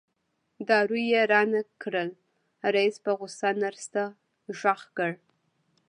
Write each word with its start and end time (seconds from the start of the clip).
دارو 0.67 0.97
یې 1.11 1.21
رانه 1.31 1.61
کړل 1.81 2.09
رئیس 2.75 2.95
په 3.03 3.11
غوسه 3.17 3.49
نرس 3.61 3.85
ته 3.93 4.03
غږ 4.59 4.81
کړ. 4.97 5.11